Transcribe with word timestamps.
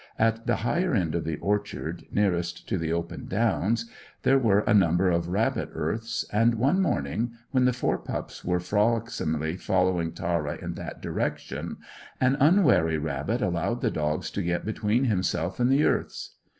At 0.17 0.47
the 0.47 0.55
higher 0.55 0.95
end 0.95 1.13
of 1.13 1.25
the 1.25 1.37
orchard, 1.37 2.05
nearest 2.11 2.67
to 2.69 2.79
the 2.79 2.91
open 2.91 3.27
downs, 3.27 3.85
there 4.23 4.39
were 4.39 4.61
a 4.61 4.73
number 4.73 5.11
of 5.11 5.27
rabbit 5.27 5.69
earths, 5.73 6.25
and 6.33 6.55
one 6.55 6.81
morning, 6.81 7.33
when 7.51 7.65
the 7.65 7.71
four 7.71 7.99
pups 7.99 8.43
were 8.43 8.59
frolicsomely 8.59 9.57
following 9.57 10.11
Tara 10.11 10.57
in 10.59 10.73
that 10.73 11.03
direction, 11.03 11.77
an 12.19 12.35
unwary 12.39 12.97
rabbit 12.97 13.43
allowed 13.43 13.81
the 13.81 13.91
dogs 13.91 14.31
to 14.31 14.41
get 14.41 14.65
between 14.65 15.03
himself 15.05 15.59
and 15.59 15.71
the 15.71 15.83
earths. 15.85 16.31